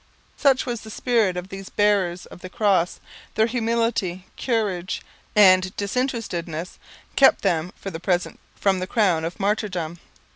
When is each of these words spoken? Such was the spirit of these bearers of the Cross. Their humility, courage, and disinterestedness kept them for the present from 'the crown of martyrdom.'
Such 0.35 0.65
was 0.65 0.81
the 0.81 0.89
spirit 0.89 1.37
of 1.37 1.49
these 1.49 1.69
bearers 1.69 2.25
of 2.25 2.39
the 2.39 2.49
Cross. 2.49 2.99
Their 3.35 3.45
humility, 3.45 4.25
courage, 4.35 5.03
and 5.35 5.75
disinterestedness 5.77 6.79
kept 7.15 7.43
them 7.43 7.71
for 7.75 7.91
the 7.91 7.99
present 7.99 8.39
from 8.55 8.79
'the 8.79 8.87
crown 8.87 9.23
of 9.25 9.39
martyrdom.' 9.39 9.99